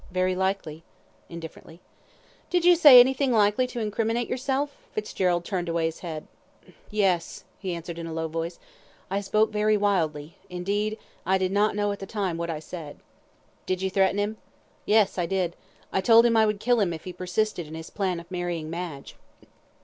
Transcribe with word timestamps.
"Very 0.09 0.35
likely," 0.35 0.81
indifferently. 1.29 1.79
"Did 2.49 2.65
you 2.65 2.75
say 2.75 2.99
anything 2.99 3.31
likely 3.31 3.67
to 3.67 3.79
incriminate 3.79 4.27
yourself?" 4.27 4.75
Fitzgerald 4.93 5.45
turned 5.45 5.69
away 5.69 5.85
his 5.85 5.99
head. 5.99 6.25
"Yes," 6.89 7.43
he 7.59 7.75
answered 7.75 7.99
in 7.99 8.07
a 8.07 8.11
low 8.11 8.27
voice, 8.27 8.57
"I 9.11 9.21
spoke 9.21 9.51
very 9.51 9.77
wildly 9.77 10.37
indeed, 10.49 10.97
I 11.23 11.37
did 11.37 11.51
not 11.51 11.75
know 11.75 11.91
at 11.91 11.99
the 11.99 12.07
time 12.07 12.37
what 12.37 12.49
I 12.49 12.57
said." 12.57 12.99
"Did 13.67 13.83
you 13.83 13.91
threaten 13.91 14.17
him?" 14.17 14.37
"Yes, 14.87 15.19
I 15.19 15.27
did. 15.27 15.55
I 15.93 16.01
told 16.01 16.25
him 16.25 16.35
I 16.35 16.47
would 16.47 16.59
kill 16.59 16.79
him 16.79 16.93
if 16.93 17.03
he 17.03 17.13
persisted 17.13 17.67
in 17.67 17.75
his 17.75 17.91
plan 17.91 18.19
of 18.19 18.31
marrying 18.31 18.71
Madge." 18.71 19.17